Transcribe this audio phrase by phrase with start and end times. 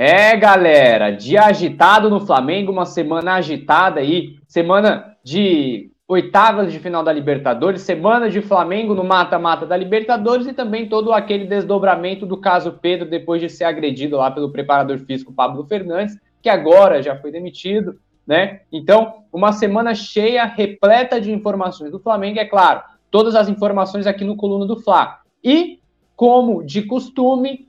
[0.00, 7.02] É, galera, dia agitado no Flamengo, uma semana agitada aí, semana de oitavas de final
[7.02, 12.36] da Libertadores, semana de Flamengo no mata-mata da Libertadores e também todo aquele desdobramento do
[12.36, 17.16] caso Pedro depois de ser agredido lá pelo preparador físico Pablo Fernandes, que agora já
[17.16, 18.60] foi demitido, né?
[18.70, 24.22] Então, uma semana cheia, repleta de informações do Flamengo, é claro, todas as informações aqui
[24.22, 25.18] no Coluna do Fla.
[25.42, 25.80] E,
[26.14, 27.66] como de costume,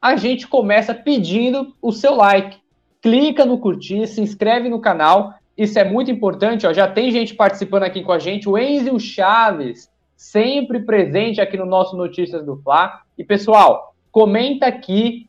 [0.00, 2.58] a gente começa pedindo o seu like.
[3.02, 5.34] Clica no curtir, se inscreve no canal.
[5.56, 6.72] Isso é muito importante, ó.
[6.72, 8.48] Já tem gente participando aqui com a gente.
[8.48, 13.00] O Enzo Chaves, sempre presente aqui no nosso Notícias do Fla.
[13.16, 15.28] E pessoal, comenta aqui,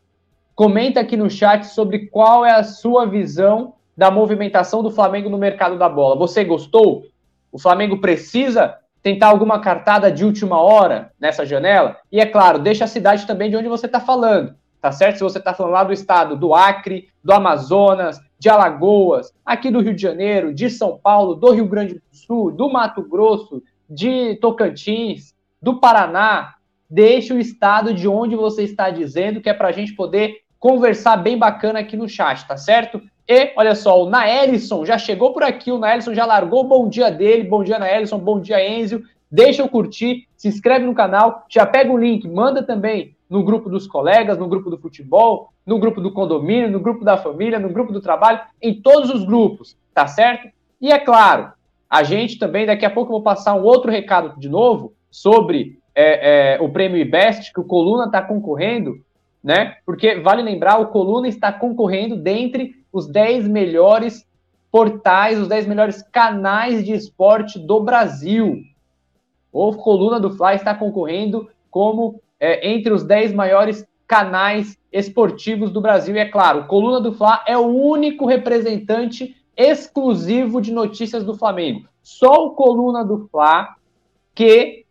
[0.54, 5.38] comenta aqui no chat sobre qual é a sua visão da movimentação do Flamengo no
[5.38, 6.16] mercado da bola.
[6.16, 7.04] Você gostou?
[7.52, 11.96] O Flamengo precisa tentar alguma cartada de última hora nessa janela?
[12.12, 15.18] E é claro, deixa a cidade também de onde você está falando tá certo?
[15.18, 19.80] Se você está falando lá do estado do Acre, do Amazonas, de Alagoas, aqui do
[19.80, 24.36] Rio de Janeiro, de São Paulo, do Rio Grande do Sul, do Mato Grosso, de
[24.36, 26.54] Tocantins, do Paraná,
[26.88, 31.16] deixe o estado de onde você está dizendo, que é para a gente poder conversar
[31.16, 33.00] bem bacana aqui no chat, tá certo?
[33.28, 36.88] E, olha só, o Naelison já chegou por aqui, o Naelison já largou o bom
[36.88, 41.44] dia dele, bom dia Naelison, bom dia Enzio, deixa eu curtir, se inscreve no canal,
[41.48, 45.78] já pega o link, manda também no grupo dos colegas, no grupo do futebol, no
[45.78, 49.76] grupo do condomínio, no grupo da família, no grupo do trabalho, em todos os grupos,
[49.94, 50.48] tá certo?
[50.80, 51.52] E é claro,
[51.88, 55.78] a gente também, daqui a pouco eu vou passar um outro recado de novo sobre
[55.94, 59.00] é, é, o prêmio IBEST, que o Coluna está concorrendo,
[59.42, 59.76] né?
[59.86, 64.26] Porque vale lembrar, o Coluna está concorrendo dentre os 10 melhores
[64.72, 68.60] portais, os 10 melhores canais de esporte do Brasil.
[69.52, 75.80] O Coluna do Fly está concorrendo como é, entre os 10 maiores canais esportivos do
[75.80, 76.16] Brasil.
[76.16, 81.86] E é claro, Coluna do Fla é o único representante exclusivo de notícias do Flamengo.
[82.02, 83.76] Só o Coluna do Fla
[84.34, 84.86] que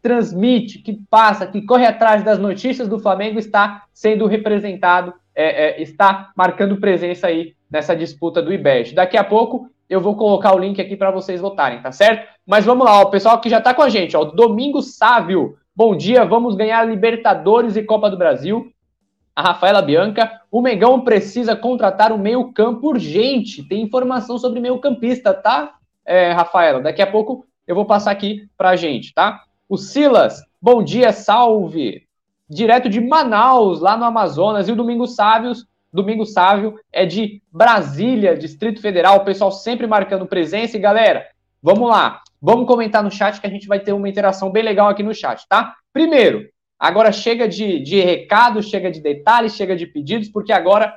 [0.00, 5.82] transmite, que passa, que corre atrás das notícias do Flamengo está sendo representado, é, é,
[5.82, 8.94] está marcando presença aí nessa disputa do IBET.
[8.94, 12.26] Daqui a pouco eu vou colocar o link aqui para vocês votarem, tá certo?
[12.46, 15.96] Mas vamos lá, o pessoal que já está com a gente, ó, Domingo Sávio, Bom
[15.96, 18.72] dia, vamos ganhar Libertadores e Copa do Brasil.
[19.32, 23.62] A Rafaela Bianca, o Mengão precisa contratar um meio-campo urgente.
[23.62, 26.80] Tem informação sobre meio-campista, tá, é, Rafaela?
[26.80, 29.44] Daqui a pouco eu vou passar aqui pra gente, tá?
[29.68, 32.08] O Silas, bom dia, salve!
[32.50, 34.68] Direto de Manaus, lá no Amazonas.
[34.68, 39.18] E o Domingo Sávios, Domingo Sávio é de Brasília, Distrito Federal.
[39.18, 40.76] O pessoal sempre marcando presença.
[40.76, 41.24] E galera,
[41.62, 42.20] vamos lá.
[42.40, 45.14] Vamos comentar no chat que a gente vai ter uma interação bem legal aqui no
[45.14, 45.74] chat, tá?
[45.92, 50.94] Primeiro, agora chega de, de recados, chega de detalhes, chega de pedidos, porque agora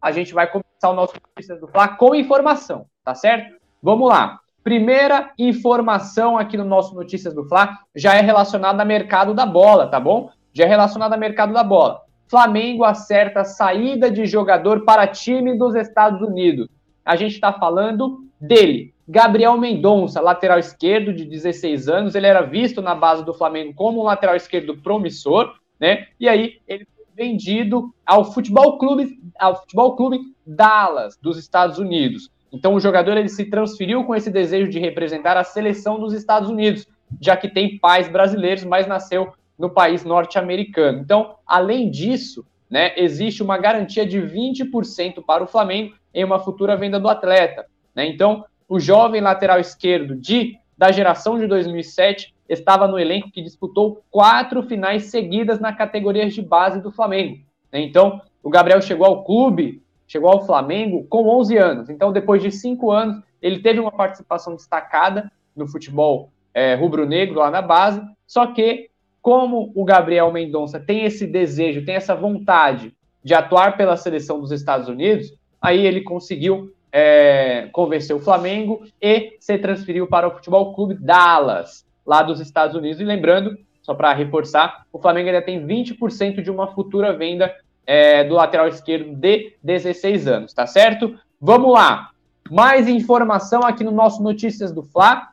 [0.00, 3.56] a gente vai começar o nosso Notícias do Fla com informação, tá certo?
[3.82, 4.40] Vamos lá.
[4.62, 9.88] Primeira informação aqui no nosso Notícias do Fla já é relacionada ao mercado da bola,
[9.88, 10.30] tá bom?
[10.52, 12.02] Já é relacionada ao mercado da bola.
[12.28, 16.68] Flamengo acerta saída de jogador para time dos Estados Unidos.
[17.04, 22.80] A gente está falando dele, Gabriel Mendonça, lateral esquerdo de 16 anos, ele era visto
[22.80, 26.06] na base do Flamengo como um lateral esquerdo promissor, né?
[26.18, 32.30] E aí ele foi vendido ao Futebol Clube, ao Futebol Clube Dallas dos Estados Unidos.
[32.52, 36.48] Então o jogador ele se transferiu com esse desejo de representar a seleção dos Estados
[36.48, 36.86] Unidos,
[37.20, 40.98] já que tem pais brasileiros, mas nasceu no país norte-americano.
[40.98, 46.76] Então, além disso, né, existe uma garantia de 20% para o Flamengo em uma futura
[46.76, 47.66] venda do atleta.
[47.94, 48.06] Né?
[48.06, 54.02] Então, o jovem lateral esquerdo de da geração de 2007 estava no elenco que disputou
[54.10, 57.36] quatro finais seguidas na categoria de base do Flamengo.
[57.70, 61.90] Então, o Gabriel chegou ao clube, chegou ao Flamengo com 11 anos.
[61.90, 67.50] Então, depois de cinco anos, ele teve uma participação destacada no futebol é, rubro-negro lá
[67.50, 68.00] na base.
[68.26, 68.88] Só que,
[69.20, 74.50] como o Gabriel Mendonça tem esse desejo, tem essa vontade de atuar pela seleção dos
[74.50, 75.30] Estados Unidos,
[75.60, 81.86] aí ele conseguiu é, convenceu o Flamengo e se transferiu para o Futebol Clube Dallas,
[82.06, 83.00] lá dos Estados Unidos.
[83.00, 87.54] E lembrando, só para reforçar, o Flamengo ainda tem 20% de uma futura venda
[87.86, 91.18] é, do lateral esquerdo de 16 anos, tá certo?
[91.40, 92.10] Vamos lá.
[92.50, 95.28] Mais informação aqui no nosso Notícias do Fla.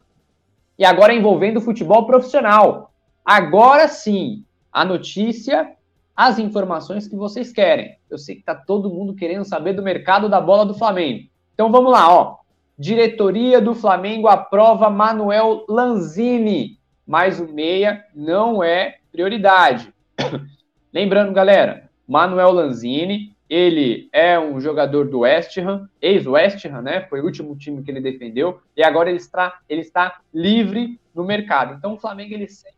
[0.77, 2.93] E agora envolvendo o futebol profissional.
[3.25, 5.73] Agora sim, a notícia,
[6.15, 7.97] as informações que vocês querem.
[8.09, 11.27] Eu sei que tá todo mundo querendo saber do mercado da bola do Flamengo.
[11.59, 12.37] Então vamos lá, ó.
[12.77, 19.93] Diretoria do Flamengo aprova Manuel Lanzini, mas o meia não é prioridade.
[20.93, 27.01] Lembrando, galera, Manuel Lanzini ele é um jogador do West Ham, ex-West Ham, né?
[27.09, 31.25] Foi o último time que ele defendeu, e agora ele está, ele está livre no
[31.25, 31.73] mercado.
[31.73, 32.77] Então o Flamengo ele segue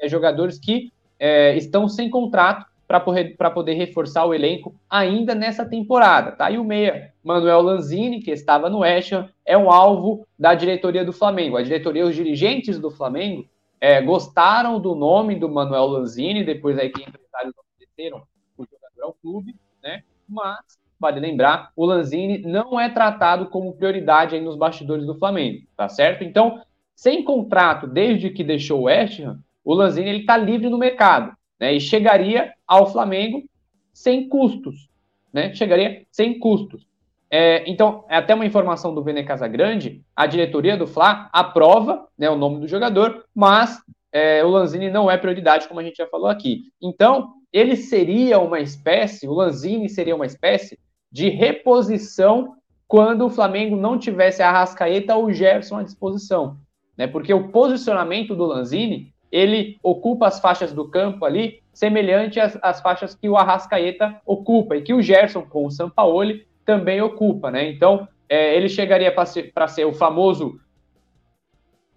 [0.00, 2.66] a jogadores que é, estão sem contrato
[3.00, 6.32] para poder, reforçar o elenco ainda nessa temporada.
[6.32, 6.50] Tá?
[6.50, 11.04] E o meia, Manuel Lanzini, que estava no West Ham, é um alvo da diretoria
[11.04, 11.56] do Flamengo.
[11.56, 13.46] A diretoria, os dirigentes do Flamengo
[13.80, 18.22] é, gostaram do nome do Manuel Lanzini, depois aí que empresários ofereceram
[18.56, 20.04] o jogador ao clube, né?
[20.28, 25.66] Mas, vale lembrar, o Lanzini não é tratado como prioridade aí nos bastidores do Flamengo,
[25.76, 26.22] tá certo?
[26.22, 26.62] Então,
[26.94, 31.36] sem contrato desde que deixou o West Ham, o Lanzini ele está livre no mercado,
[31.62, 31.72] né?
[31.72, 33.44] E chegaria ao Flamengo
[33.92, 34.90] sem custos,
[35.32, 35.54] né?
[35.54, 36.84] Chegaria sem custos.
[37.30, 42.28] É, então, é até uma informação do Vene Casagrande, a diretoria do Fla aprova né,
[42.28, 43.80] o nome do jogador, mas
[44.10, 46.64] é, o Lanzini não é prioridade, como a gente já falou aqui.
[46.82, 50.80] Então, ele seria uma espécie, o Lanzini seria uma espécie
[51.12, 52.56] de reposição
[52.88, 56.56] quando o Flamengo não tivesse a Rascaeta ou o Gerson à disposição.
[56.98, 57.06] Né?
[57.06, 62.82] Porque o posicionamento do Lanzini, ele ocupa as faixas do campo ali, semelhante às, às
[62.82, 67.68] faixas que o Arrascaeta ocupa, e que o Gerson, com o Sampaoli, também ocupa, né?
[67.70, 70.60] Então, é, ele chegaria para ser, ser o famoso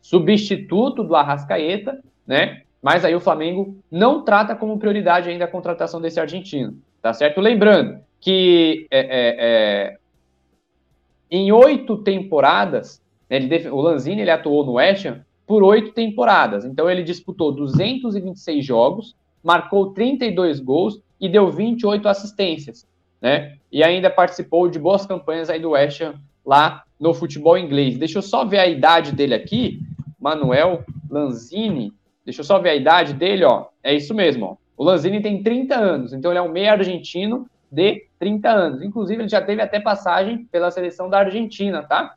[0.01, 2.61] substituto do Arrascaeta, né?
[2.81, 7.41] Mas aí o Flamengo não trata como prioridade ainda a contratação desse argentino, tá certo?
[7.41, 9.97] Lembrando que é, é, é
[11.29, 16.65] em oito temporadas, né, ele, o Lanzini ele atuou no West Ham por oito temporadas.
[16.65, 22.88] Então ele disputou 226 jogos, marcou 32 gols e deu 28 assistências
[23.25, 23.57] né?
[23.71, 26.13] E ainda participou de boas campanhas aí do West Ham
[26.45, 27.97] lá no futebol inglês.
[27.97, 29.80] Deixa eu só ver a idade dele aqui,
[30.19, 31.91] Manuel Lanzini.
[32.24, 33.65] Deixa eu só ver a idade dele, ó.
[33.83, 34.56] É isso mesmo, ó.
[34.77, 38.81] O Lanzini tem 30 anos, então ele é um meio argentino de 30 anos.
[38.83, 42.13] Inclusive, ele já teve até passagem pela seleção da Argentina, tá?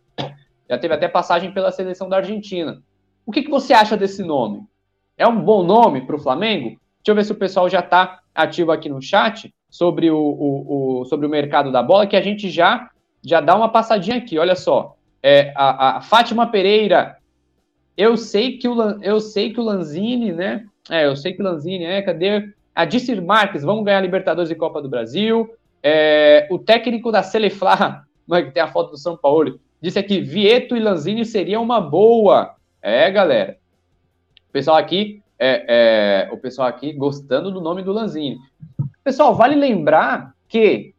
[0.69, 2.83] Já teve até passagem pela seleção da Argentina.
[3.29, 4.63] O que, que você acha desse nome?
[5.15, 6.69] É um bom nome para o Flamengo?
[6.69, 11.01] Deixa eu ver se o pessoal já está ativo aqui no chat sobre o, o,
[11.01, 12.89] o, sobre o mercado da bola, que a gente já,
[13.23, 14.39] já dá uma passadinha aqui.
[14.39, 14.97] Olha só.
[15.23, 17.19] É, a, a Fátima Pereira,
[17.99, 20.65] eu sei que o, eu sei que o Lanzini, né?
[20.89, 22.49] É, eu sei que o Lanzini, é, cadê?
[22.75, 25.51] A Dissir Marques, vamos ganhar Libertadores e Copa do Brasil.
[25.83, 30.75] É, o técnico da Celeflá, que tem a foto do São Paulo, disse aqui: Vieto
[30.75, 32.57] e Lanzini seria uma boa.
[32.88, 33.58] É, galera.
[34.49, 38.38] O pessoal aqui, é, é, o pessoal aqui gostando do nome do Lanzini.
[39.05, 40.94] Pessoal, vale lembrar que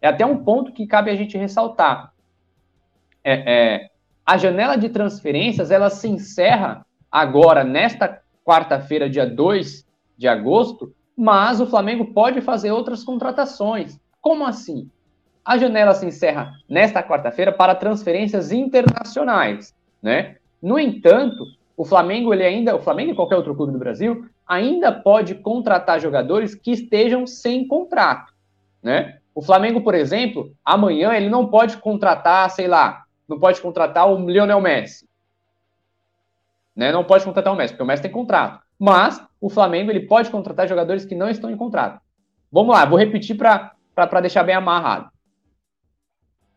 [0.00, 2.12] é até um ponto que cabe a gente ressaltar.
[3.24, 3.90] É, é,
[4.24, 9.84] a janela de transferências ela se encerra agora, nesta quarta-feira, dia 2
[10.16, 13.98] de agosto, mas o Flamengo pode fazer outras contratações.
[14.20, 14.88] Como assim?
[15.44, 20.36] A janela se encerra nesta quarta-feira para transferências internacionais, né?
[20.64, 21.44] No entanto,
[21.76, 26.00] o Flamengo, ele ainda, o Flamengo e qualquer outro clube do Brasil, ainda pode contratar
[26.00, 28.32] jogadores que estejam sem contrato,
[28.82, 29.18] né?
[29.34, 34.30] O Flamengo, por exemplo, amanhã ele não pode contratar, sei lá, não pode contratar o
[34.30, 35.06] Lionel Messi.
[36.74, 36.90] Né?
[36.90, 38.62] Não pode contratar o Messi, porque o Messi tem contrato.
[38.78, 42.00] Mas o Flamengo ele pode contratar jogadores que não estão em contrato.
[42.50, 45.10] Vamos lá, vou repetir para deixar bem amarrado.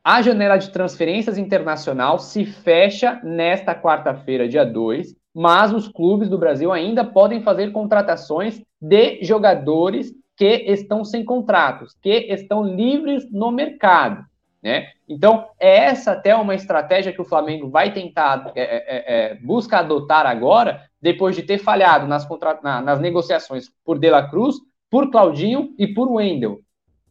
[0.09, 6.37] A janela de transferências internacional se fecha nesta quarta-feira, dia 2, mas os clubes do
[6.37, 13.51] Brasil ainda podem fazer contratações de jogadores que estão sem contratos, que estão livres no
[13.51, 14.23] mercado.
[14.63, 14.87] Né?
[15.09, 19.35] Então, é essa até uma estratégia que o Flamengo vai tentar, é, é, é, é
[19.35, 22.57] busca adotar agora, depois de ter falhado nas, contra...
[22.63, 24.55] Na, nas negociações por De La Cruz,
[24.89, 26.61] por Claudinho e por Wendel.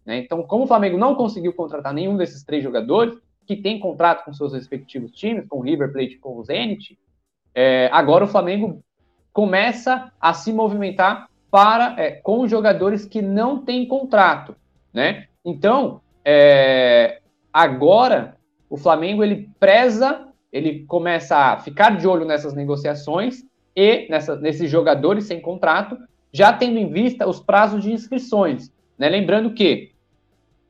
[0.06, 0.18] Né?
[0.18, 4.32] Então, como o Flamengo não conseguiu contratar nenhum desses três jogadores, que tem contrato com
[4.32, 6.98] seus respectivos times, com o River Plate e com o Zenit,
[7.54, 8.82] é, agora o Flamengo
[9.32, 14.54] começa a se movimentar para é, com jogadores que não têm contrato,
[14.92, 15.26] né?
[15.44, 17.20] Então, é,
[17.52, 18.36] agora
[18.68, 23.44] o Flamengo ele preza, ele começa a ficar de olho nessas negociações
[23.74, 25.96] e nessa, nesses jogadores sem contrato,
[26.32, 28.72] já tendo em vista os prazos de inscrições.
[28.98, 29.08] Né?
[29.08, 29.92] Lembrando que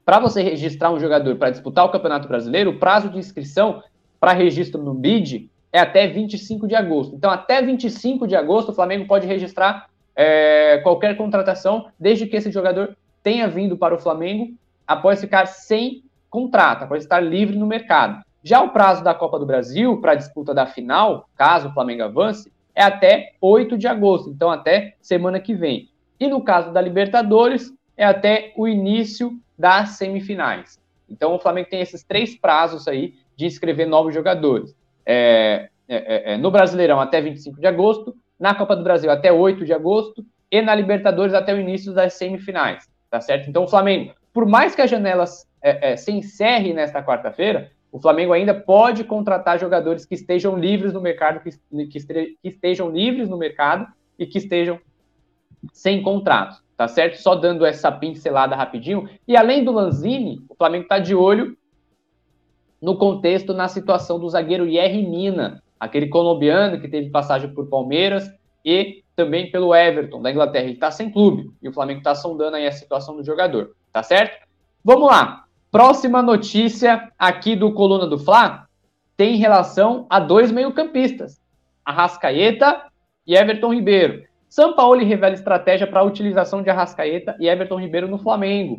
[0.07, 3.83] para você registrar um jogador para disputar o Campeonato Brasileiro, o prazo de inscrição
[4.21, 7.17] para registro no BID é até 25 de agosto.
[7.17, 12.53] Então, até 25 de agosto, o Flamengo pode registrar é, qualquer contratação, desde que esse
[12.53, 14.55] jogador tenha vindo para o Flamengo
[14.87, 18.23] após ficar sem contrato, após estar livre no mercado.
[18.45, 22.05] Já o prazo da Copa do Brasil para a disputa da final, caso o Flamengo
[22.05, 25.91] avance, é até 8 de agosto, então até semana que vem.
[26.21, 30.81] E no caso da Libertadores, é até o início das semifinais.
[31.09, 34.75] Então o Flamengo tem esses três prazos aí de inscrever novos jogadores.
[35.05, 39.33] É, é, é, é no Brasileirão até 25 de agosto, na Copa do Brasil até
[39.33, 43.49] 8 de agosto e na Libertadores até o início das semifinais, tá certo?
[43.49, 45.25] Então o Flamengo, por mais que a janela
[45.63, 50.93] é, é, se encerre nesta quarta-feira, o Flamengo ainda pode contratar jogadores que estejam livres
[50.93, 51.99] no mercado, que, que,
[52.45, 53.87] estejam livres no mercado
[54.19, 54.79] e que estejam
[55.73, 57.21] sem contrato, tá certo?
[57.21, 59.09] Só dando essa pincelada rapidinho.
[59.27, 61.57] E além do Lanzini, o Flamengo está de olho
[62.81, 68.31] no contexto, na situação do zagueiro Yerry Mina, aquele colombiano que teve passagem por Palmeiras
[68.65, 70.65] e também pelo Everton da Inglaterra.
[70.65, 74.03] Ele está sem clube e o Flamengo está sondando aí a situação do jogador, tá
[74.03, 74.47] certo?
[74.85, 75.45] Vamos lá.
[75.71, 78.67] Próxima notícia aqui do Coluna do Fla
[79.17, 81.41] tem relação a dois meio-campistas,
[81.85, 82.85] Arrascaeta
[83.27, 84.25] e Everton Ribeiro.
[84.57, 88.77] São Paulo revela estratégia para a utilização de Arrascaeta e Everton Ribeiro no Flamengo.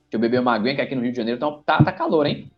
[0.00, 2.26] Deixa eu beber uma aguinha, que aqui no Rio de Janeiro tá, tá, tá calor,
[2.26, 2.50] hein?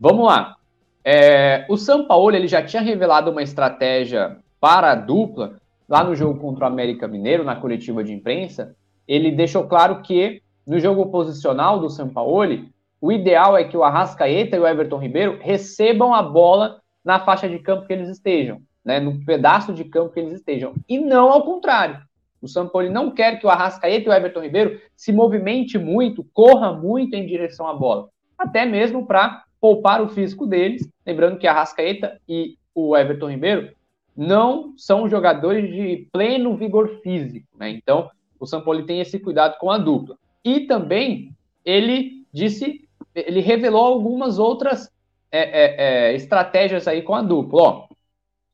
[0.00, 0.56] Vamos lá.
[1.04, 6.16] É, o São Paulo ele já tinha revelado uma estratégia para a dupla lá no
[6.16, 8.74] jogo contra o América Mineiro, na coletiva de imprensa.
[9.06, 12.64] Ele deixou claro que no jogo posicional do São Paulo,
[13.02, 17.46] o ideal é que o Arrascaeta e o Everton Ribeiro recebam a bola na faixa
[17.46, 21.30] de campo que eles estejam, né, no pedaço de campo que eles estejam, e não
[21.30, 22.00] ao contrário.
[22.42, 26.72] O Paulo não quer que o Arrascaeta e o Everton Ribeiro se movimente muito, corra
[26.72, 30.90] muito em direção à bola, até mesmo para poupar o físico deles.
[31.06, 33.72] Lembrando que a Arrascaeta e o Everton Ribeiro
[34.16, 37.70] não são jogadores de pleno vigor físico, né?
[37.70, 40.16] Então, o Paulo tem esse cuidado com a dupla.
[40.42, 44.90] E também ele disse, ele revelou algumas outras
[45.30, 45.74] é, é,
[46.10, 47.62] é, estratégias aí com a dupla.
[47.62, 47.88] Ó,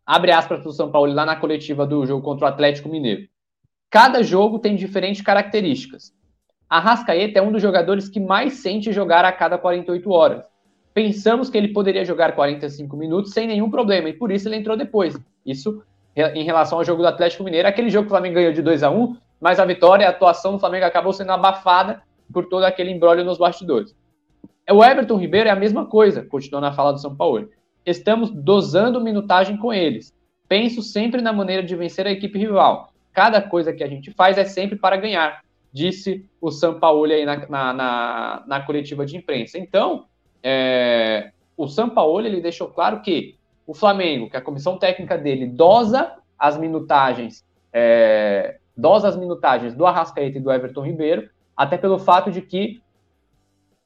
[0.06, 3.26] abre aspas para o São Paulo lá na coletiva do jogo contra o Atlético Mineiro.
[3.90, 6.12] Cada jogo tem diferentes características.
[6.68, 10.44] A Rascaeta é um dos jogadores que mais sente jogar a cada 48 horas.
[10.94, 14.76] Pensamos que ele poderia jogar 45 minutos sem nenhum problema, e por isso ele entrou
[14.76, 15.18] depois.
[15.44, 15.82] Isso
[16.16, 17.68] em relação ao jogo do Atlético Mineiro.
[17.68, 20.52] Aquele jogo que o Flamengo ganhou de 2 a 1 mas a vitória, a atuação
[20.52, 23.94] do Flamengo acabou sendo abafada por todo aquele embrólio nos bastidores.
[24.70, 27.48] O Everton Ribeiro é a mesma coisa, continuando a fala do São Paulo.
[27.86, 30.12] Estamos dosando minutagem com eles.
[30.48, 32.92] Penso sempre na maneira de vencer a equipe rival.
[33.12, 35.40] Cada coisa que a gente faz é sempre para ganhar,
[35.72, 39.56] disse o São Paulo aí na, na, na, na coletiva de imprensa.
[39.56, 40.06] Então,
[40.42, 45.46] é, o São Paulo ele deixou claro que o Flamengo, que a comissão técnica dele
[45.46, 51.98] dosa as minutagens é, dosa as minutagens do Arrascaeta e do Everton Ribeiro, até pelo
[51.98, 52.82] fato de que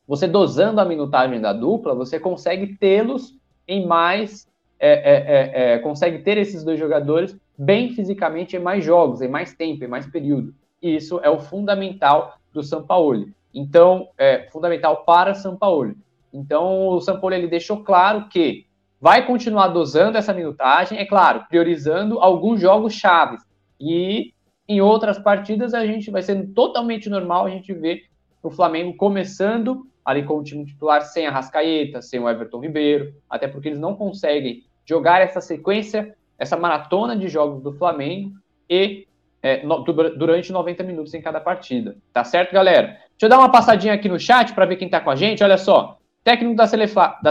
[0.06, 3.34] você dosando a minutagem da dupla, você consegue tê-los
[3.66, 4.48] em mais.
[4.78, 9.28] É, é, é, é, consegue ter esses dois jogadores bem fisicamente em mais jogos, em
[9.28, 10.54] mais tempo, em mais período.
[10.80, 13.28] E isso é o fundamental do São Paulo.
[13.52, 15.94] Então, é fundamental para São Paulo.
[16.32, 18.64] Então, o São Paulo ele deixou claro que
[19.00, 23.42] vai continuar dosando essa minutagem, é claro, priorizando alguns jogos chaves.
[23.78, 24.32] E
[24.68, 28.04] em outras partidas, a gente vai sendo totalmente normal a gente ver
[28.42, 33.14] o Flamengo começando ali com o time titular sem a Rascaeta, sem o Everton Ribeiro,
[33.28, 38.32] até porque eles não conseguem jogar essa sequência, essa maratona de jogos do Flamengo
[38.68, 39.06] e
[39.42, 41.96] é, no, durante 90 minutos em cada partida.
[42.12, 42.88] Tá certo, galera?
[42.88, 45.42] Deixa eu dar uma passadinha aqui no chat para ver quem tá com a gente.
[45.42, 47.30] Olha só, técnico da Celefá, da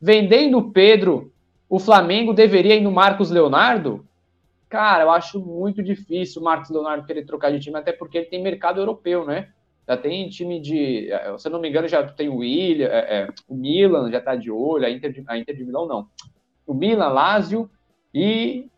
[0.00, 1.32] vendendo o Pedro,
[1.68, 4.04] o Flamengo deveria ir no Marcos Leonardo?
[4.68, 8.26] Cara, eu acho muito difícil o Marcos Leonardo querer trocar de time, até porque ele
[8.26, 9.48] tem mercado europeu, né?
[9.90, 11.10] Já tem time de.
[11.10, 14.18] Eh, se eu não me engano, já tem o William, é, é, o Milan já
[14.18, 16.06] está de olho, a Inter de, a Inter de Milão não.
[16.64, 17.68] O Milan, Lazio
[18.14, 18.68] e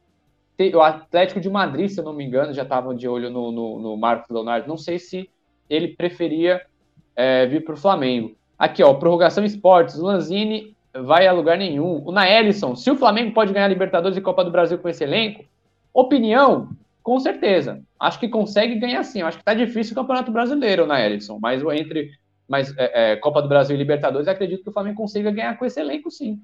[0.74, 3.78] o Atlético de Madrid, se eu não me engano, já estavam de olho no, no,
[3.78, 4.66] no, Marcos Leonardo.
[4.66, 5.28] Não sei se
[5.68, 6.62] ele preferia
[7.14, 8.34] é, vir para o Flamengo.
[8.58, 9.98] Aqui, ó, prorrogação esportes.
[9.98, 12.02] O Lanzini vai a lugar nenhum.
[12.06, 15.44] O Naelison, se o Flamengo pode ganhar Libertadores e Copa do Brasil com esse elenco,
[15.94, 16.70] Opinião,
[17.02, 17.82] com certeza.
[17.98, 19.22] Acho que consegue ganhar sim.
[19.22, 21.38] Acho que tá difícil o Campeonato Brasileiro, né, Ellison?
[21.40, 22.10] Mas entre
[22.48, 25.64] mas, é, é, Copa do Brasil e Libertadores, acredito que o Flamengo consiga ganhar com
[25.64, 26.38] esse elenco, sim.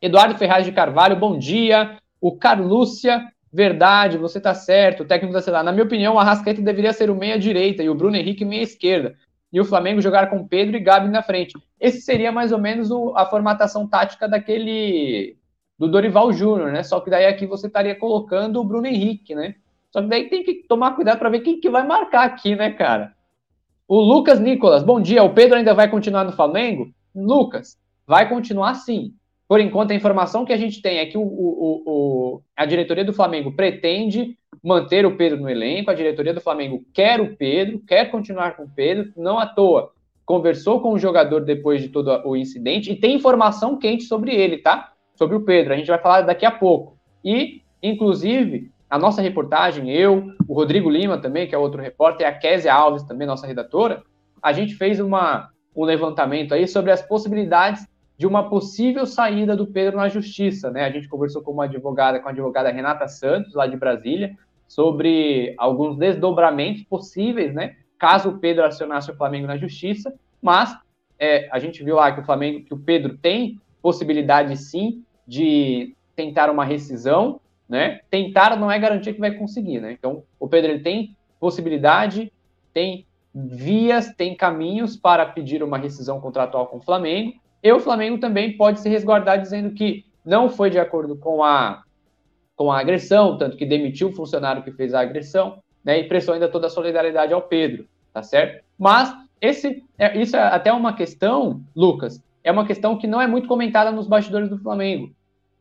[0.00, 1.98] Eduardo Ferraz de Carvalho, bom dia.
[2.20, 5.02] O Carlúcia, verdade, você tá certo.
[5.02, 5.64] O técnico da Celar.
[5.64, 9.16] Na minha opinião, o Arrascaeta deveria ser o meia-direita e o Bruno Henrique meia-esquerda.
[9.52, 11.54] E o Flamengo jogar com Pedro e Gabi na frente.
[11.80, 15.36] Esse seria mais ou menos o, a formatação tática daquele
[15.78, 16.82] do Dorival Júnior, né?
[16.82, 19.54] Só que daí aqui você estaria colocando o Bruno Henrique, né?
[19.90, 22.70] Só que daí tem que tomar cuidado para ver quem que vai marcar aqui, né,
[22.70, 23.14] cara?
[23.86, 25.22] O Lucas Nicolas, bom dia.
[25.22, 26.90] O Pedro ainda vai continuar no Flamengo?
[27.14, 29.14] Lucas, vai continuar sim.
[29.46, 33.04] Por enquanto, a informação que a gente tem é que o, o, o, a diretoria
[33.04, 37.78] do Flamengo pretende manter o Pedro no elenco, a diretoria do Flamengo quer o Pedro,
[37.86, 39.92] quer continuar com o Pedro, não à toa.
[40.26, 44.58] Conversou com o jogador depois de todo o incidente e tem informação quente sobre ele,
[44.58, 44.92] tá?
[45.18, 45.72] Sobre o Pedro.
[45.72, 46.96] A gente vai falar daqui a pouco.
[47.24, 52.30] E, inclusive, a nossa reportagem, eu, o Rodrigo Lima também, que é outro repórter, e
[52.30, 54.00] a Kézia Alves, também nossa redatora,
[54.40, 57.84] a gente fez uma, um levantamento aí sobre as possibilidades
[58.16, 60.84] de uma possível saída do Pedro na justiça, né?
[60.84, 64.36] A gente conversou com uma advogada, com a advogada Renata Santos, lá de Brasília,
[64.68, 67.74] sobre alguns desdobramentos possíveis, né?
[67.98, 70.76] Caso o Pedro acionasse o Flamengo na justiça, mas
[71.18, 75.94] é, a gente viu lá que o Flamengo, que o Pedro tem possibilidade sim de
[76.16, 78.00] tentar uma rescisão, né?
[78.10, 79.92] Tentar não é garantir que vai conseguir, né?
[79.92, 82.32] Então, o Pedro ele tem possibilidade,
[82.72, 87.34] tem vias, tem caminhos para pedir uma rescisão contratual com o Flamengo.
[87.62, 91.82] E o Flamengo também pode se resguardar dizendo que não foi de acordo com a,
[92.56, 96.00] com a agressão, tanto que demitiu o funcionário que fez a agressão, né?
[96.00, 98.64] E prestou ainda toda a solidariedade ao Pedro, tá certo?
[98.78, 103.26] Mas esse, é, isso é até uma questão, Lucas, é uma questão que não é
[103.26, 105.12] muito comentada nos bastidores do Flamengo.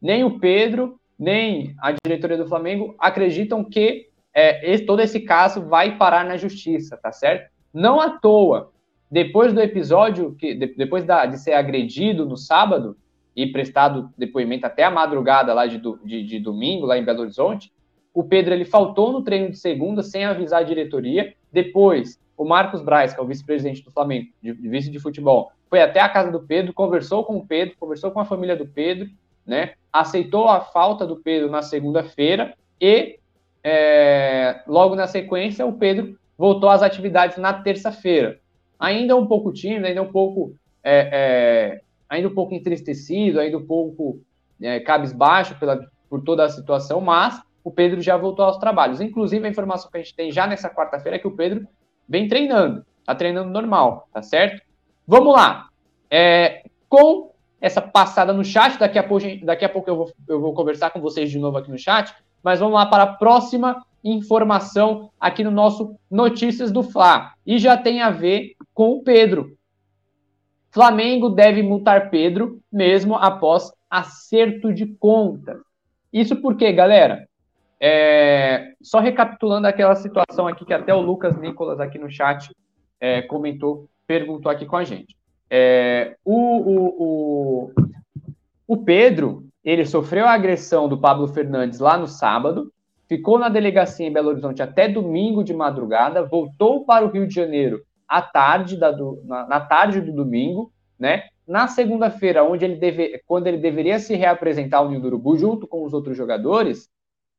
[0.01, 5.98] Nem o Pedro, nem a diretoria do Flamengo acreditam que é, todo esse caso vai
[5.98, 7.51] parar na justiça, tá certo?
[7.74, 8.72] Não à toa,
[9.10, 12.98] depois do episódio, que de, depois da, de ser agredido no sábado
[13.36, 17.72] e prestado depoimento até a madrugada lá de, de, de domingo, lá em Belo Horizonte,
[18.13, 21.34] o Pedro ele faltou no treino de segunda sem avisar a diretoria.
[21.51, 25.51] Depois, o Marcos Braz, que é o vice-presidente do Flamengo, de, de vice de futebol,
[25.70, 28.66] foi até a casa do Pedro, conversou com o Pedro, conversou com a família do
[28.66, 29.10] Pedro,
[29.48, 29.74] né?
[29.92, 33.18] Aceitou a falta do Pedro na segunda-feira e
[33.63, 38.39] é, logo na sequência o Pedro voltou às atividades na terça-feira.
[38.80, 43.66] Ainda um pouco tímido, ainda um pouco é, é, ainda um pouco entristecido, ainda um
[43.66, 44.20] pouco
[44.62, 49.01] é, cabisbaixo pela, por toda a situação, mas o Pedro já voltou aos trabalhos.
[49.01, 51.68] Inclusive, a informação que a gente tem já nessa quarta-feira é que o Pedro
[52.07, 54.62] vem treinando, tá treinando normal, tá certo?
[55.05, 55.68] Vamos lá.
[56.10, 57.26] É, com
[57.59, 60.91] essa passada no chat, daqui a pouco, daqui a pouco eu, vou, eu vou conversar
[60.91, 65.43] com vocês de novo aqui no chat, mas vamos lá para a próxima informação aqui
[65.43, 67.33] no nosso Notícias do Fla.
[67.46, 69.57] E já tem a ver com o Pedro.
[70.70, 75.59] Flamengo deve multar Pedro mesmo após acerto de conta.
[76.13, 77.27] Isso porque, galera,
[77.79, 78.74] é...
[78.81, 82.55] só recapitulando aquela situação aqui que até o Lucas Nicolas aqui no chat
[83.00, 85.15] é, comentou, perguntou aqui com a gente.
[85.50, 87.72] É, o, o, o,
[88.68, 92.72] o Pedro, ele sofreu a agressão do Pablo Fernandes lá no sábado,
[93.07, 97.33] ficou na delegacia em Belo Horizonte até domingo de madrugada, voltou para o Rio de
[97.33, 101.24] Janeiro à tarde da, do, na, na, tarde do domingo, né?
[101.48, 105.68] Na segunda-feira, onde ele deve, quando ele deveria se reapresentar ao Ninho do Urubu junto
[105.68, 106.90] com os outros jogadores,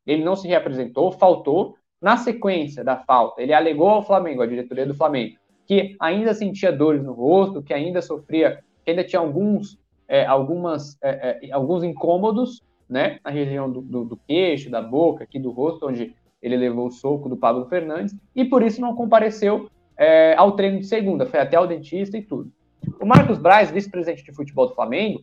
[0.07, 1.77] ele não se reapresentou, faltou.
[2.01, 5.37] Na sequência da falta, ele alegou ao Flamengo, à diretoria do Flamengo,
[5.69, 9.79] que ainda sentia dores no rosto, que ainda sofria, que ainda tinha alguns,
[10.09, 15.25] é, algumas, é, é, alguns incômodos, né, na região do, do, do, queixo, da boca,
[15.25, 18.97] aqui do rosto, onde ele levou o soco do Pablo Fernandes, e por isso não
[18.97, 22.51] compareceu é, ao treino de segunda, foi até ao dentista e tudo.
[22.99, 25.23] O Marcos Braz, vice-presidente de futebol do Flamengo,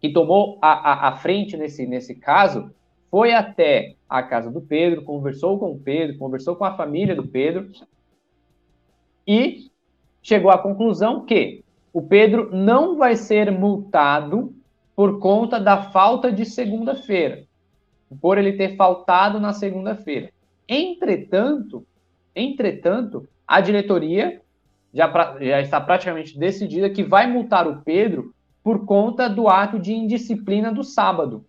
[0.00, 2.70] que tomou a, a, a frente nesse, nesse caso,
[3.10, 7.26] foi até a casa do Pedro, conversou com o Pedro, conversou com a família do
[7.26, 7.70] Pedro,
[9.28, 9.70] e
[10.22, 11.62] chegou à conclusão que
[11.92, 14.54] o Pedro não vai ser multado
[14.96, 17.44] por conta da falta de segunda-feira,
[18.20, 20.30] por ele ter faltado na segunda-feira.
[20.66, 21.86] Entretanto,
[22.34, 24.40] entretanto, a diretoria
[24.94, 29.92] já, já está praticamente decidida que vai multar o Pedro por conta do ato de
[29.92, 31.44] indisciplina do sábado.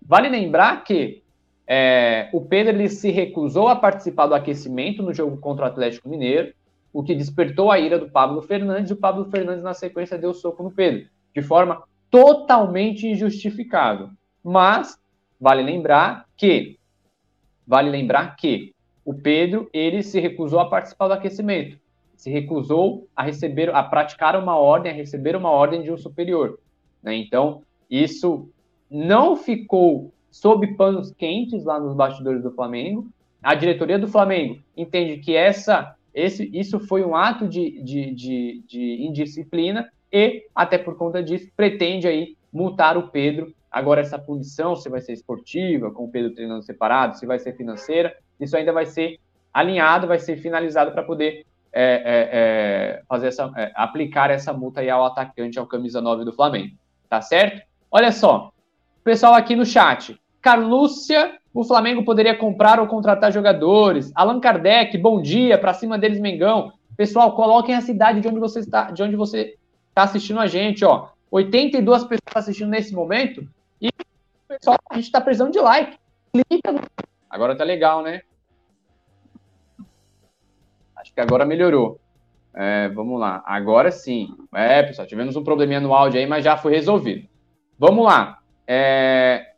[0.00, 1.22] Vale lembrar que
[1.68, 6.08] é, o Pedro ele se recusou a participar do aquecimento no jogo contra o Atlético
[6.08, 6.54] Mineiro
[6.92, 10.32] o que despertou a ira do Pablo Fernandes, e o Pablo Fernandes, na sequência, deu
[10.32, 14.08] soco no Pedro, de forma totalmente injustificável.
[14.42, 14.98] Mas
[15.38, 16.78] vale lembrar que
[17.66, 21.78] vale lembrar que o Pedro ele se recusou a participar do aquecimento,
[22.16, 26.58] se recusou a receber, a praticar uma ordem, a receber uma ordem de um superior.
[27.02, 27.14] Né?
[27.14, 28.48] Então isso
[28.90, 33.06] não ficou sob panos quentes lá nos bastidores do Flamengo.
[33.42, 38.64] A diretoria do Flamengo entende que essa esse, isso foi um ato de, de, de,
[38.66, 43.54] de indisciplina e, até por conta disso, pretende aí multar o Pedro.
[43.70, 47.56] Agora, essa punição, se vai ser esportiva, com o Pedro treinando separado, se vai ser
[47.56, 49.20] financeira, isso ainda vai ser
[49.52, 54.80] alinhado, vai ser finalizado para poder é, é, é, fazer essa, é, aplicar essa multa
[54.80, 56.74] aí ao atacante, ao camisa 9 do Flamengo.
[57.08, 57.62] Tá certo?
[57.90, 58.52] Olha só,
[59.08, 64.12] pessoal aqui no chat, Carlúcia, o Flamengo poderia comprar ou contratar jogadores.
[64.14, 66.74] Allan Kardec, bom dia, para cima deles, Mengão.
[66.94, 69.56] Pessoal, coloquem a cidade de onde você está, de onde você
[69.88, 71.08] está assistindo a gente, ó.
[71.30, 73.48] 82 pessoas assistindo nesse momento.
[73.80, 73.88] E,
[74.46, 75.96] pessoal, a gente está precisando de like.
[76.30, 76.82] Clica no...
[77.30, 78.20] Agora tá legal, né?
[80.96, 81.98] Acho que agora melhorou.
[82.54, 83.42] É, vamos lá.
[83.46, 84.36] Agora sim.
[84.52, 87.26] É, pessoal, tivemos um probleminha no áudio aí, mas já foi resolvido.
[87.78, 88.37] Vamos lá.
[88.68, 89.52] É...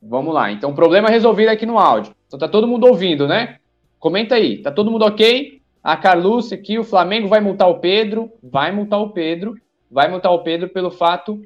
[0.00, 0.52] Vamos lá.
[0.52, 2.14] Então, problema resolvido aqui no áudio.
[2.28, 3.58] Então, tá todo mundo ouvindo, né?
[3.98, 4.62] Comenta aí.
[4.62, 5.60] Tá todo mundo ok?
[5.82, 8.30] A Carlúcia aqui, o Flamengo vai multar o Pedro.
[8.42, 9.56] Vai multar o Pedro.
[9.90, 11.42] Vai multar o Pedro pelo fato.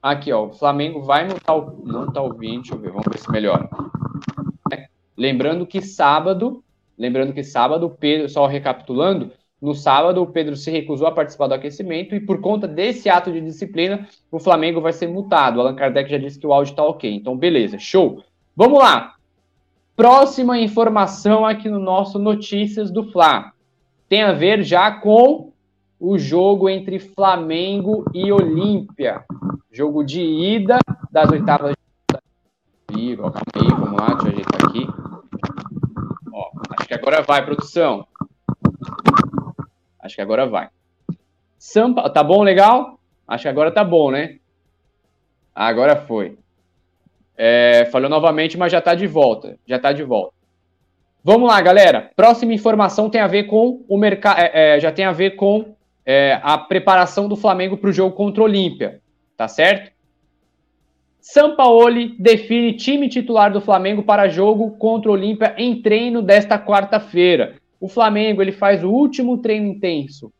[0.00, 0.46] Aqui, ó.
[0.46, 1.82] O Flamengo vai multar o.
[1.84, 2.90] Não tá ouvindo, deixa eu ver.
[2.90, 3.68] Vamos ver se melhora.
[5.16, 6.62] Lembrando que sábado.
[6.96, 11.48] Lembrando que sábado, o Pedro, só recapitulando, no sábado, o Pedro se recusou a participar
[11.48, 15.60] do aquecimento e, por conta desse ato de disciplina, o Flamengo vai ser multado.
[15.60, 17.12] Allan Kardec já disse que o áudio está ok.
[17.12, 18.22] Então, beleza, show.
[18.56, 19.16] Vamos lá.
[19.94, 23.52] Próxima informação aqui no nosso Notícias do Fla.
[24.08, 25.52] Tem a ver já com
[26.00, 29.22] o jogo entre Flamengo e Olímpia.
[29.70, 30.78] Jogo de ida
[31.10, 31.74] das oitavas
[32.90, 33.16] de.
[33.16, 34.86] Calma aí, vamos lá, deixa eu ajeitar aqui.
[36.32, 38.06] Ó, acho que agora vai, produção.
[40.10, 40.68] Acho que agora vai.
[41.56, 42.98] Sampa, tá bom, legal?
[43.28, 44.38] Acho que agora tá bom, né?
[45.54, 46.36] Agora foi.
[47.36, 49.56] É, falou novamente, mas já tá de volta.
[49.64, 50.34] Já tá de volta.
[51.22, 52.10] Vamos lá, galera.
[52.16, 54.40] Próxima informação tem a ver com o mercado.
[54.40, 58.16] É, é, já tem a ver com é, a preparação do Flamengo para o jogo
[58.16, 59.00] contra o Olímpia.
[59.36, 59.92] Tá certo?
[61.20, 67.59] Sampaoli define time titular do Flamengo para jogo contra o Olímpia em treino desta quarta-feira.
[67.80, 70.30] O Flamengo ele faz o último treino intenso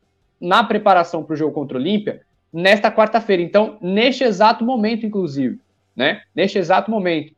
[0.41, 2.21] na preparação para o jogo contra o Olímpia
[2.53, 3.43] nesta quarta-feira.
[3.43, 5.59] Então, neste exato momento, inclusive,
[5.97, 6.23] né?
[6.35, 7.33] Neste exato momento.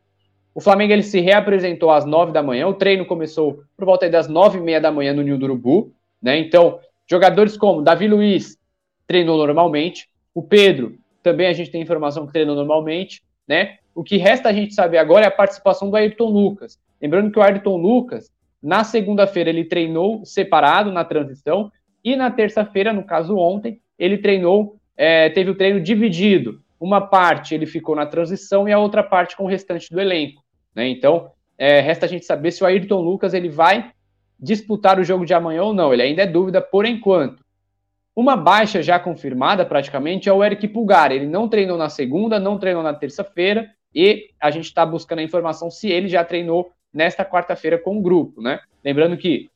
[0.55, 2.67] O Flamengo ele se reapresentou às nove da manhã.
[2.67, 5.91] O treino começou por volta das nove e meia da manhã no Ninho do Urubu,
[6.21, 6.37] né?
[6.37, 8.57] Então, jogadores como Davi Luiz
[9.07, 10.09] treinou normalmente.
[10.33, 13.77] O Pedro também a gente tem informação que treinou normalmente, né?
[13.95, 16.79] O que resta a gente saber agora é a participação do Ayrton Lucas.
[17.01, 18.31] Lembrando que o Ayrton Lucas
[18.63, 21.69] na segunda-feira, ele treinou separado na transição.
[22.01, 26.61] E na terça-feira, no caso ontem, ele treinou, é, teve o treino dividido.
[26.79, 30.41] Uma parte ele ficou na transição e a outra parte com o restante do elenco.
[30.73, 30.87] Né?
[30.87, 33.91] Então, é, resta a gente saber se o Ayrton Lucas ele vai
[34.39, 35.93] disputar o jogo de amanhã ou não.
[35.93, 37.43] Ele ainda é dúvida por enquanto.
[38.15, 41.11] Uma baixa já confirmada praticamente é o Eric Pulgar.
[41.11, 45.23] Ele não treinou na segunda, não treinou na terça-feira e a gente está buscando a
[45.23, 48.59] informação se ele já treinou nesta quarta-feira com o grupo, né?
[48.83, 49.49] Lembrando que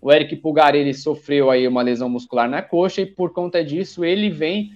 [0.00, 4.04] o Eric Pulgar ele sofreu aí uma lesão muscular na coxa e por conta disso
[4.04, 4.72] ele vem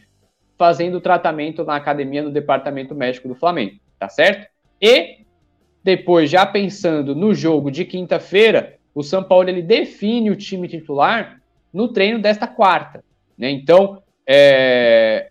[0.57, 4.47] fazendo tratamento na academia no departamento médico do Flamengo, tá certo?
[4.81, 5.25] E
[5.83, 11.41] depois já pensando no jogo de quinta-feira, o São Paulo ele define o time titular
[11.73, 13.03] no treino desta quarta,
[13.39, 13.51] né?
[13.51, 15.31] Então, é,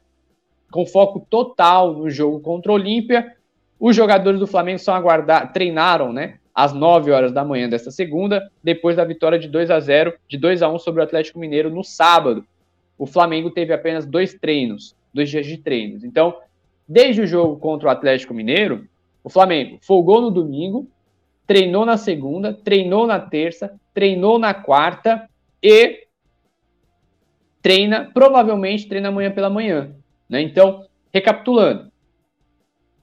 [0.71, 3.35] com foco total no jogo contra o Olímpia,
[3.79, 6.39] os jogadores do Flamengo são aguardar, treinaram, né?
[6.59, 10.37] Às 9 horas da manhã desta segunda, depois da vitória de 2 a 0, de
[10.37, 12.43] 2 a 1 sobre o Atlético Mineiro no sábado.
[12.97, 16.03] O Flamengo teve apenas dois treinos, dois dias de treinos.
[16.03, 16.35] Então,
[16.85, 18.85] desde o jogo contra o Atlético Mineiro,
[19.23, 20.85] o Flamengo folgou no domingo,
[21.47, 25.29] treinou na segunda, treinou na terça, treinou na quarta
[25.63, 26.07] e
[27.61, 29.91] treina, provavelmente treina amanhã pela manhã.
[30.27, 30.41] Né?
[30.41, 31.88] Então, recapitulando,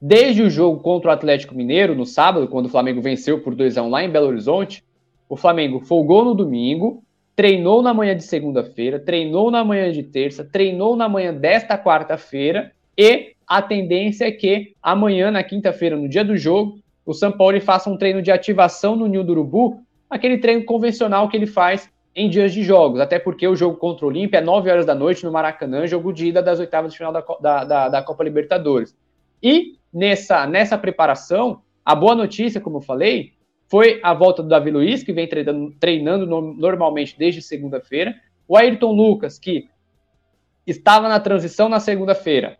[0.08, 3.76] Desde o jogo contra o Atlético Mineiro, no sábado, quando o Flamengo venceu por 2
[3.76, 4.84] a 1 lá em Belo Horizonte,
[5.28, 7.02] o Flamengo folgou no domingo,
[7.34, 12.70] treinou na manhã de segunda-feira, treinou na manhã de terça, treinou na manhã desta quarta-feira
[12.96, 17.60] e a tendência é que amanhã, na quinta-feira, no dia do jogo, o São Paulo
[17.60, 21.90] faça um treino de ativação no Ninho do Urubu, aquele treino convencional que ele faz
[22.14, 24.94] em dias de jogos, até porque o jogo contra o Olímpia é 9 horas da
[24.94, 28.22] noite no Maracanã, jogo de ida das oitavas de final da, da, da, da Copa
[28.22, 28.94] Libertadores.
[29.42, 33.32] E nessa, nessa preparação, a boa notícia, como eu falei,
[33.68, 38.14] foi a volta do Davi Luiz, que vem treinando, treinando no, normalmente desde segunda-feira.
[38.46, 39.68] O Ayrton Lucas, que
[40.66, 42.58] estava na transição na segunda-feira.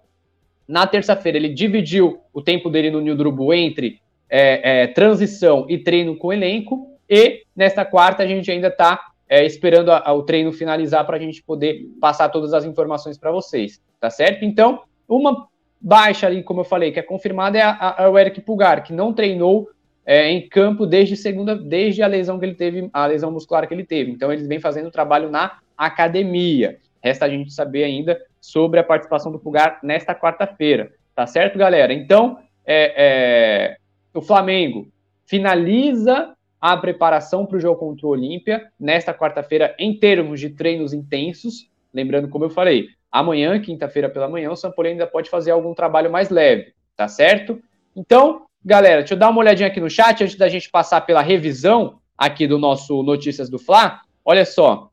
[0.66, 5.78] Na terça-feira, ele dividiu o tempo dele no Nil Drubu entre é, é, transição e
[5.78, 6.98] treino com elenco.
[7.08, 11.16] E nesta quarta, a gente ainda está é, esperando a, a, o treino finalizar para
[11.16, 13.80] a gente poder passar todas as informações para vocês.
[14.00, 14.44] Tá certo?
[14.44, 15.48] Então, uma
[15.86, 18.92] baixa ali, como eu falei, que é confirmada, é a, a, o Eric Pulgar, que
[18.92, 19.70] não treinou
[20.04, 23.72] é, em campo desde segunda, desde a lesão que ele teve, a lesão muscular que
[23.72, 24.10] ele teve.
[24.10, 26.78] Então eles vêm fazendo trabalho na academia.
[27.00, 30.90] Resta a gente saber ainda sobre a participação do Pulgar nesta quarta-feira.
[31.14, 31.92] Tá certo, galera?
[31.92, 33.76] Então, é, é,
[34.12, 34.88] o Flamengo
[35.24, 40.92] finaliza a preparação para o jogo contra o Olímpia nesta quarta-feira em termos de treinos
[40.92, 41.70] intensos.
[41.94, 46.10] Lembrando, como eu falei, amanhã, quinta-feira pela manhã, o Paulo ainda pode fazer algum trabalho
[46.10, 47.60] mais leve, tá certo?
[47.94, 51.22] Então, galera, deixa eu dar uma olhadinha aqui no chat antes da gente passar pela
[51.22, 54.00] revisão aqui do nosso Notícias do Fla.
[54.24, 54.90] Olha só,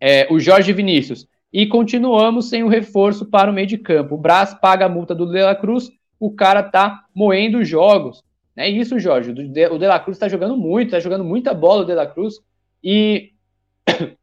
[0.00, 1.26] é, o Jorge Vinícius.
[1.52, 4.16] E continuamos sem o reforço para o meio de campo.
[4.16, 5.88] O Brás paga a multa do De La Cruz,
[6.18, 8.24] o cara tá moendo jogos.
[8.56, 9.30] É isso, Jorge.
[9.30, 12.40] O De La Cruz está jogando muito, está jogando muita bola o De La Cruz.
[12.82, 13.32] E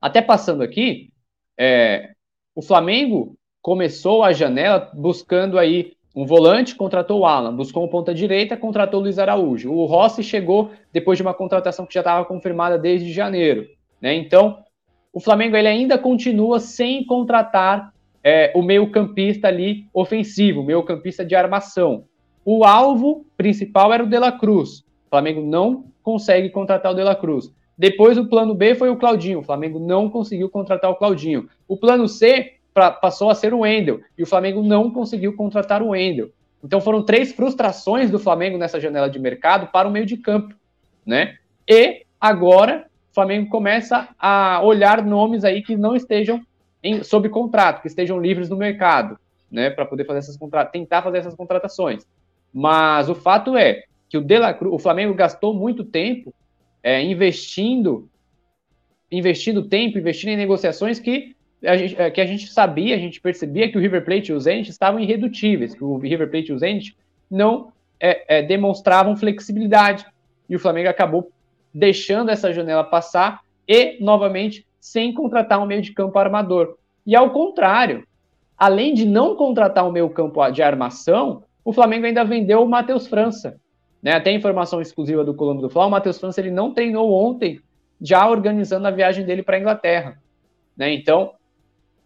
[0.00, 1.10] até passando aqui,
[1.58, 2.10] é,
[2.54, 8.14] o Flamengo começou a janela buscando aí um volante, contratou o Alan, buscou um ponta
[8.14, 9.72] direita, contratou o Luiz Araújo.
[9.72, 13.66] O Rossi chegou depois de uma contratação que já estava confirmada desde janeiro.
[14.00, 14.14] Né?
[14.14, 14.58] Então,
[15.12, 22.04] o Flamengo ele ainda continua sem contratar é, o meio-campista ali ofensivo, meio-campista de armação.
[22.44, 24.80] O alvo principal era o De La Cruz.
[25.06, 27.52] O Flamengo não consegue contratar o De La Cruz.
[27.76, 29.40] Depois o plano B foi o Claudinho.
[29.40, 31.48] O Flamengo não conseguiu contratar o Claudinho.
[31.66, 34.00] O plano C pra, passou a ser o Wendel.
[34.16, 36.30] E o Flamengo não conseguiu contratar o Wendel.
[36.62, 40.54] Então foram três frustrações do Flamengo nessa janela de mercado para o meio de campo.
[41.04, 41.36] Né?
[41.68, 46.40] E agora o Flamengo começa a olhar nomes aí que não estejam
[46.82, 49.18] em, sob contrato, que estejam livres no mercado,
[49.50, 50.38] né, para poder fazer essas
[50.70, 52.06] tentar fazer essas contratações.
[52.52, 54.24] Mas o fato é que o,
[54.70, 56.34] o Flamengo gastou muito tempo
[56.84, 58.06] é, investindo,
[59.10, 63.22] investindo tempo, investindo em negociações que a, gente, é, que a gente sabia, a gente
[63.22, 66.54] percebia que o River Plate e o Zenit estavam irredutíveis, que o River Plate e
[66.54, 66.94] o Zenit
[67.30, 70.04] não é, é, demonstravam flexibilidade.
[70.46, 71.32] E o Flamengo acabou
[71.72, 76.76] deixando essa janela passar e, novamente, sem contratar um meio de campo armador.
[77.06, 78.06] E ao contrário,
[78.58, 83.06] além de não contratar um meio campo de armação, o Flamengo ainda vendeu o Matheus
[83.06, 83.58] França.
[84.04, 84.12] Né?
[84.12, 87.58] Até informação exclusiva do Colombo do Fla, o Matheus França ele não treinou ontem,
[87.98, 90.18] já organizando a viagem dele para a Inglaterra.
[90.76, 90.92] Né?
[90.92, 91.32] Então,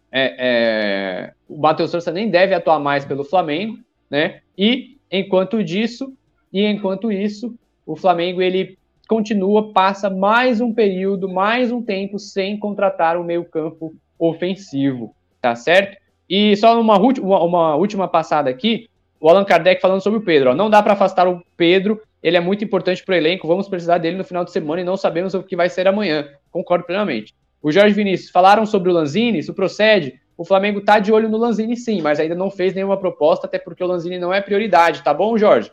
[0.09, 3.77] é, é, o Matheus França nem deve atuar mais pelo Flamengo,
[4.09, 4.41] né?
[4.57, 6.13] E enquanto disso,
[6.51, 7.53] e enquanto isso,
[7.85, 13.93] o Flamengo ele continua, passa mais um período, mais um tempo sem contratar o meio-campo
[14.17, 15.97] ofensivo, tá certo?
[16.29, 18.88] E só uma, uma, última passada aqui,
[19.19, 20.51] o Allan Kardec falando sobre o Pedro.
[20.51, 23.67] Ó, não dá para afastar o Pedro, ele é muito importante para o elenco, vamos
[23.67, 26.27] precisar dele no final de semana e não sabemos o que vai ser amanhã.
[26.51, 27.33] Concordo plenamente.
[27.61, 30.19] O Jorge Vinícius, falaram sobre o Lanzini, isso procede.
[30.37, 33.59] O Flamengo tá de olho no Lanzini sim, mas ainda não fez nenhuma proposta, até
[33.59, 35.71] porque o Lanzini não é prioridade, tá bom, Jorge?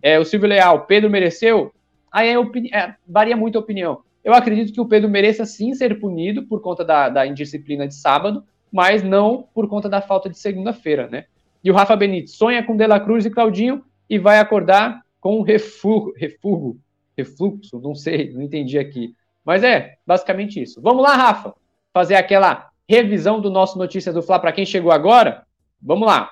[0.00, 1.72] É, o Silvio Leal, Pedro mereceu?
[2.12, 2.36] Aí é,
[2.76, 4.02] é, varia muito a opinião.
[4.22, 7.94] Eu acredito que o Pedro mereça sim ser punido por conta da, da indisciplina de
[7.94, 11.24] sábado, mas não por conta da falta de segunda-feira, né?
[11.64, 15.40] E o Rafa Benítez sonha com De La Cruz e Claudinho e vai acordar com
[15.40, 16.78] refluxo, refluxo,
[17.16, 19.14] refluxo, não sei, não entendi aqui.
[19.44, 20.80] Mas é basicamente isso.
[20.82, 21.54] Vamos lá, Rafa,
[21.92, 25.46] fazer aquela revisão do nosso Notícias do Fla para quem chegou agora.
[25.80, 26.30] Vamos lá.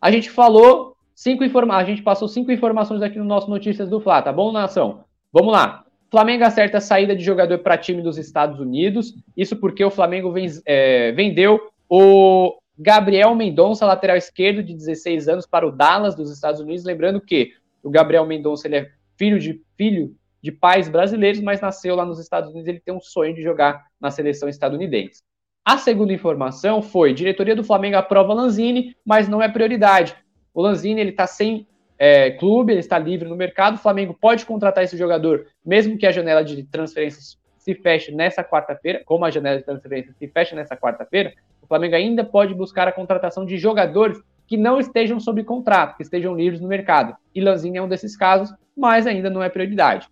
[0.00, 3.98] A gente falou Cinco informa a gente passou cinco informações aqui no nosso Notícias do
[3.98, 5.00] Fla, tá bom, nação?
[5.32, 5.84] Vamos lá.
[6.12, 9.16] Flamengo acerta a saída de jogador para time dos Estados Unidos.
[9.36, 15.46] Isso porque o Flamengo vem, é, vendeu o Gabriel Mendonça, lateral esquerdo de 16 anos,
[15.46, 16.84] para o Dallas dos Estados Unidos.
[16.84, 21.96] Lembrando que o Gabriel Mendonça ele é filho de filho de pais brasileiros, mas nasceu
[21.96, 22.68] lá nos Estados Unidos.
[22.68, 25.22] Ele tem um sonho de jogar na seleção estadunidense.
[25.64, 30.14] A segunda informação foi: diretoria do Flamengo aprova Lanzini, mas não é prioridade.
[30.54, 31.66] O Lanzini ele está sem
[31.98, 33.74] é, clube, ele está livre no mercado.
[33.74, 37.37] O Flamengo pode contratar esse jogador, mesmo que a janela de transferências
[37.68, 41.96] se feche nessa quarta-feira, como a janela de transferências se fecha nessa quarta-feira, o Flamengo
[41.96, 46.62] ainda pode buscar a contratação de jogadores que não estejam sob contrato, que estejam livres
[46.62, 47.14] no mercado.
[47.34, 50.08] E Lanzini é um desses casos, mas ainda não é prioridade.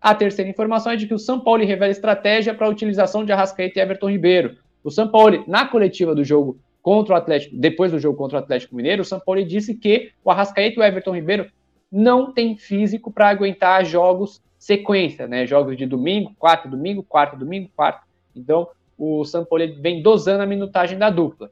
[0.00, 3.30] A terceira informação é de que o São Paulo revela estratégia para a utilização de
[3.30, 4.56] Arrascaeta e Everton Ribeiro.
[4.82, 8.42] O São Paulo, na coletiva do jogo contra o Atlético, depois do jogo contra o
[8.42, 11.48] Atlético Mineiro, o Sampoli disse que o Arrascaeta e o Everton Ribeiro
[11.92, 15.46] não tem físico para aguentar jogos sequência, né?
[15.46, 18.02] Jogos de domingo, quarto domingo, quarto domingo, quarto.
[18.36, 21.50] Então, o Sampoli vem dosando a minutagem da dupla.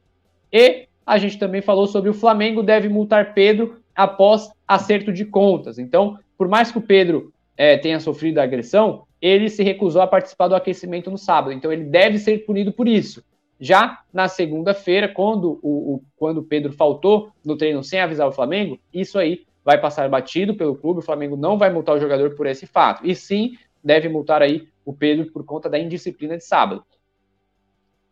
[0.53, 5.79] E a gente também falou sobre o Flamengo deve multar Pedro após acerto de contas.
[5.79, 10.07] Então, por mais que o Pedro é, tenha sofrido a agressão, ele se recusou a
[10.07, 11.53] participar do aquecimento no sábado.
[11.53, 13.23] Então, ele deve ser punido por isso.
[13.59, 18.31] Já na segunda-feira, quando o, o, quando o Pedro faltou no treino sem avisar o
[18.31, 21.01] Flamengo, isso aí vai passar batido pelo clube.
[21.01, 23.05] O Flamengo não vai multar o jogador por esse fato.
[23.05, 26.85] E sim, deve multar aí o Pedro por conta da indisciplina de sábado.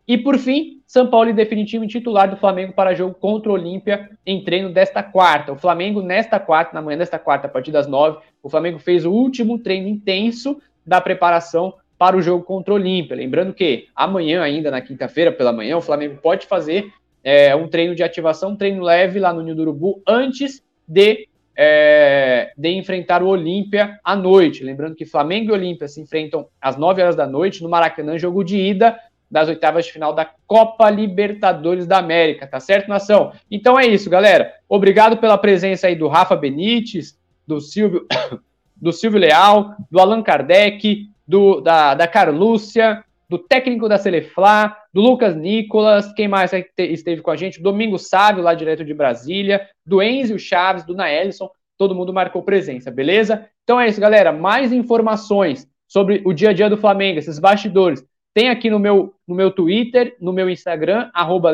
[0.06, 4.44] E por fim, São Paulo definitivo titular do Flamengo para jogo contra o Olímpia em
[4.44, 5.54] treino desta quarta.
[5.54, 9.06] O Flamengo, nesta quarta, na manhã desta quarta, a partir das nove, o Flamengo fez
[9.06, 13.16] o último treino intenso da preparação para o jogo contra o Olímpia.
[13.16, 16.92] Lembrando que amanhã, ainda na quinta-feira pela manhã, o Flamengo pode fazer
[17.24, 21.28] é, um treino de ativação, um treino leve lá no Ninho do Urubu, antes de,
[21.56, 24.64] é, de enfrentar o Olímpia à noite.
[24.64, 28.44] Lembrando que Flamengo e Olímpia se enfrentam às 9 horas da noite no Maracanã, jogo
[28.44, 28.98] de ida
[29.30, 33.34] das oitavas de final da Copa Libertadores da América, tá certo, nação?
[33.50, 34.54] Então é isso, galera.
[34.70, 38.06] Obrigado pela presença aí do Rafa Benites, do Silvio,
[38.76, 45.02] do Silvio Leal, do Allan Kardec, do, da, da Carlúcia, do técnico da Celeflá, do
[45.02, 47.62] Lucas Nicolas, quem mais esteve com a gente?
[47.62, 52.90] Domingo Sávio, lá direto de Brasília, do Enzio Chaves, do Naelson, todo mundo marcou presença,
[52.90, 53.46] beleza?
[53.66, 54.32] Então é isso, galera.
[54.32, 59.14] Mais informações sobre o dia a dia do Flamengo, esses bastidores, tem aqui no meu,
[59.28, 61.52] no meu Twitter, no meu Instagram, arroba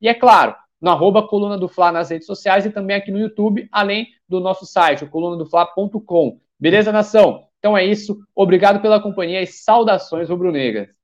[0.00, 3.20] e é claro, no arroba Coluna do Fla nas redes sociais e também aqui no
[3.20, 6.40] YouTube, além do nosso site, colunadofla.com.
[6.58, 7.44] Beleza, nação?
[7.60, 8.18] Então é isso.
[8.34, 11.03] Obrigado pela companhia e saudações rubro-negras.